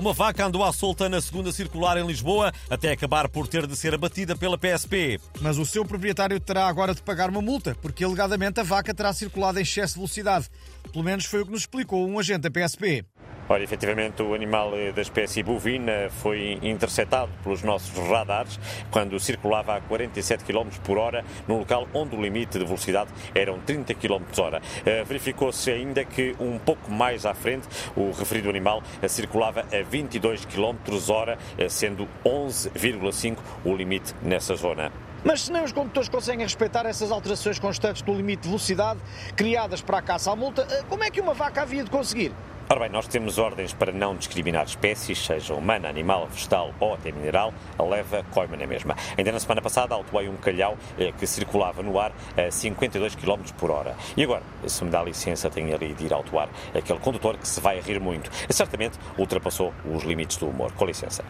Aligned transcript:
Uma 0.00 0.14
vaca 0.14 0.46
andou 0.46 0.64
à 0.64 0.72
solta 0.72 1.10
na 1.10 1.20
segunda 1.20 1.52
circular 1.52 1.98
em 1.98 2.06
Lisboa 2.06 2.54
até 2.70 2.90
acabar 2.90 3.28
por 3.28 3.46
ter 3.46 3.66
de 3.66 3.76
ser 3.76 3.92
abatida 3.92 4.34
pela 4.34 4.56
PSP. 4.56 5.20
Mas 5.42 5.58
o 5.58 5.66
seu 5.66 5.84
proprietário 5.84 6.40
terá 6.40 6.68
agora 6.68 6.94
de 6.94 7.02
pagar 7.02 7.28
uma 7.28 7.42
multa, 7.42 7.76
porque 7.82 8.02
alegadamente 8.02 8.58
a 8.58 8.62
vaca 8.62 8.94
terá 8.94 9.12
circulado 9.12 9.58
em 9.58 9.62
excesso 9.62 9.92
de 9.92 9.98
velocidade. 10.00 10.48
Pelo 10.90 11.04
menos 11.04 11.26
foi 11.26 11.42
o 11.42 11.44
que 11.44 11.52
nos 11.52 11.60
explicou 11.60 12.08
um 12.08 12.18
agente 12.18 12.48
da 12.48 12.50
PSP. 12.50 13.04
Ora, 13.52 13.64
efetivamente, 13.64 14.22
o 14.22 14.32
animal 14.32 14.76
eh, 14.76 14.92
da 14.92 15.02
espécie 15.02 15.42
bovina 15.42 16.08
foi 16.08 16.60
interceptado 16.62 17.32
pelos 17.42 17.64
nossos 17.64 17.90
radares 18.08 18.60
quando 18.92 19.18
circulava 19.18 19.74
a 19.74 19.80
47 19.80 20.44
km 20.44 20.68
por 20.84 20.96
hora 20.96 21.24
no 21.48 21.58
local 21.58 21.88
onde 21.92 22.14
o 22.14 22.22
limite 22.22 22.60
de 22.60 22.64
velocidade 22.64 23.10
eram 23.34 23.58
30 23.58 23.92
km 23.94 24.22
hora. 24.38 24.62
Eh, 24.86 25.02
verificou-se 25.02 25.68
ainda 25.68 26.04
que 26.04 26.36
um 26.38 26.60
pouco 26.60 26.92
mais 26.92 27.26
à 27.26 27.34
frente 27.34 27.66
o 27.96 28.12
referido 28.12 28.48
animal 28.48 28.84
eh, 29.02 29.08
circulava 29.08 29.62
a 29.62 29.82
22 29.82 30.44
km 30.44 30.76
hora, 31.08 31.36
sendo 31.68 32.06
11,5 32.24 33.36
o 33.64 33.74
limite 33.74 34.14
nessa 34.22 34.54
zona. 34.54 34.92
Mas 35.24 35.42
se 35.42 35.52
nem 35.52 35.64
os 35.64 35.72
condutores 35.72 36.08
conseguem 36.08 36.46
respeitar 36.46 36.86
essas 36.86 37.10
alterações 37.10 37.58
constantes 37.58 38.00
do 38.02 38.14
limite 38.14 38.42
de 38.42 38.48
velocidade 38.48 39.00
criadas 39.34 39.82
para 39.82 39.98
a 39.98 40.02
caça 40.02 40.30
à 40.30 40.36
multa, 40.36 40.64
como 40.88 41.02
é 41.02 41.10
que 41.10 41.20
uma 41.20 41.34
vaca 41.34 41.62
havia 41.62 41.82
de 41.82 41.90
conseguir? 41.90 42.32
Ora 42.72 42.78
bem, 42.78 42.88
nós 42.88 43.08
temos 43.08 43.36
ordens 43.36 43.72
para 43.72 43.90
não 43.90 44.14
discriminar 44.14 44.64
espécies, 44.64 45.18
seja 45.18 45.54
humana, 45.54 45.88
animal, 45.88 46.28
vegetal 46.28 46.72
ou 46.78 46.94
até 46.94 47.10
mineral, 47.10 47.52
a 47.76 47.82
leva 47.82 48.24
coima 48.30 48.56
na 48.56 48.64
mesma. 48.64 48.94
Ainda 49.18 49.32
na 49.32 49.40
semana 49.40 49.60
passada 49.60 49.92
autuei 49.92 50.28
um 50.28 50.36
calhau 50.36 50.78
eh, 50.96 51.10
que 51.18 51.26
circulava 51.26 51.82
no 51.82 51.98
ar 51.98 52.12
a 52.36 52.48
52 52.48 53.16
km 53.16 53.42
por 53.58 53.72
hora. 53.72 53.96
E 54.16 54.22
agora, 54.22 54.44
se 54.68 54.84
me 54.84 54.90
dá 54.90 55.02
licença, 55.02 55.50
tenho 55.50 55.74
ali 55.74 55.92
de 55.94 56.06
ir 56.06 56.12
autuar 56.12 56.48
aquele 56.72 57.00
condutor 57.00 57.36
que 57.38 57.48
se 57.48 57.60
vai 57.60 57.80
rir 57.80 57.98
muito. 57.98 58.30
Certamente 58.48 58.96
ultrapassou 59.18 59.74
os 59.84 60.04
limites 60.04 60.36
do 60.36 60.46
humor. 60.46 60.70
Com 60.74 60.84
licença. 60.84 61.24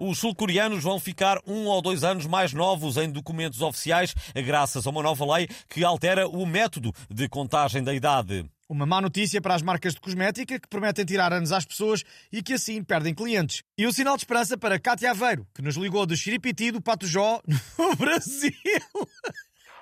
Os 0.00 0.18
sul-coreanos 0.18 0.84
vão 0.84 1.00
ficar 1.00 1.40
um 1.44 1.66
ou 1.66 1.82
dois 1.82 2.04
anos 2.04 2.24
mais 2.24 2.52
novos 2.52 2.96
em 2.96 3.10
documentos 3.10 3.60
oficiais, 3.60 4.14
graças 4.46 4.86
a 4.86 4.90
uma 4.90 5.02
nova 5.02 5.34
lei 5.34 5.48
que 5.68 5.82
altera 5.82 6.28
o 6.28 6.46
método 6.46 6.92
de 7.10 7.28
contagem 7.28 7.82
da 7.82 7.92
idade. 7.92 8.48
Uma 8.68 8.86
má 8.86 9.00
notícia 9.00 9.40
para 9.40 9.54
as 9.54 9.62
marcas 9.62 9.94
de 9.94 10.00
cosmética 10.00 10.60
que 10.60 10.68
prometem 10.68 11.04
tirar 11.04 11.32
anos 11.32 11.50
às 11.50 11.64
pessoas 11.64 12.04
e 12.30 12.42
que 12.42 12.52
assim 12.52 12.84
perdem 12.84 13.12
clientes. 13.12 13.62
E 13.76 13.86
um 13.88 13.92
sinal 13.92 14.14
de 14.14 14.20
esperança 14.20 14.56
para 14.56 14.78
Cátia 14.78 15.10
Aveiro, 15.10 15.46
que 15.52 15.62
nos 15.62 15.74
ligou 15.74 16.06
do 16.06 16.16
Xiripiti 16.16 16.70
do 16.70 16.80
Pato 16.80 17.06
Jó, 17.06 17.40
no 17.76 17.96
Brasil. 17.96 18.52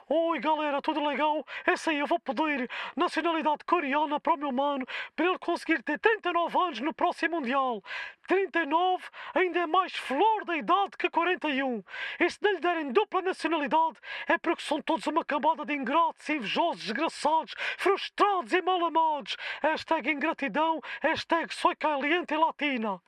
Oi 0.09 0.39
galera, 0.39 0.81
tudo 0.81 1.05
legal? 1.05 1.45
Essa 1.67 1.91
aí 1.91 1.99
eu 1.99 2.07
vou 2.07 2.21
pedir 2.21 2.71
nacionalidade 2.95 3.65
coreana 3.67 4.21
para 4.21 4.35
o 4.35 4.37
meu 4.37 4.53
mano 4.53 4.87
para 5.17 5.27
ele 5.27 5.39
conseguir 5.41 5.83
ter 5.83 5.99
39 5.99 6.57
anos 6.57 6.79
no 6.79 6.95
próximo 6.95 7.41
Mundial. 7.41 7.83
39 8.29 9.03
ainda 9.35 9.59
é 9.59 9.67
mais 9.67 9.97
flor 9.97 10.45
da 10.45 10.57
idade 10.57 10.97
que 10.97 11.11
41. 11.11 11.83
E 12.21 12.31
se 12.31 12.39
não 12.41 12.53
lhe 12.53 12.61
derem 12.61 12.93
dupla 12.93 13.21
nacionalidade 13.21 13.99
é 14.29 14.39
porque 14.39 14.63
são 14.63 14.81
todos 14.81 15.09
uma 15.09 15.25
cambada 15.25 15.65
de 15.65 15.75
ingratos, 15.75 16.29
invejosos, 16.29 16.85
desgraçados, 16.85 17.55
frustrados 17.77 18.53
e 18.53 18.63
mal 18.63 18.85
amados. 18.85 19.37
Hashtag 19.61 20.09
ingratidão, 20.09 20.81
hashtag 21.03 21.53
soy 21.53 21.75
caliente 21.75 22.37
latina. 22.37 23.03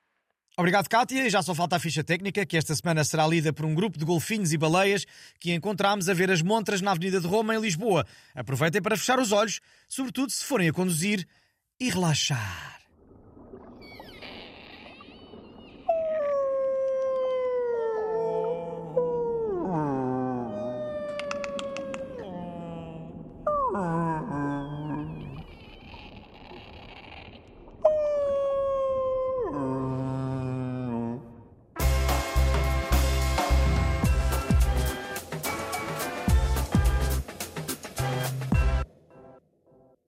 Obrigado, 0.59 0.89
Kátia. 0.89 1.25
E 1.25 1.31
já 1.31 1.41
só 1.41 1.55
falta 1.55 1.77
a 1.77 1.79
ficha 1.79 2.03
técnica, 2.03 2.45
que 2.45 2.57
esta 2.57 2.75
semana 2.75 3.05
será 3.05 3.25
lida 3.29 3.53
por 3.53 3.65
um 3.65 3.77
grupo 3.77 3.97
de 3.97 4.05
golfinhos 4.05 4.53
e 4.53 4.59
baleias 4.59 5.07
que 5.39 5.55
encontramos 5.55 6.09
a 6.09 6.15
ver 6.15 6.33
as 6.33 6.43
montras 6.43 6.81
na 6.81 6.91
Avenida 6.91 7.21
de 7.21 7.29
Roma, 7.29 7.55
em 7.55 7.61
Lisboa. 7.61 8.05
Aproveitem 8.35 8.83
para 8.83 8.97
fechar 8.97 9.21
os 9.21 9.31
olhos, 9.31 9.61
sobretudo 9.89 10.33
se 10.33 10.43
forem 10.43 10.69
a 10.69 10.73
conduzir 10.73 11.25
e 11.79 11.89
relaxar. 11.89 12.78